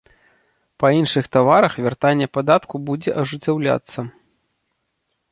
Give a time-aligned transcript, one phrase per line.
[0.83, 4.07] Па іншых таварах вяртанне падатку будзе ажыццяўляцца.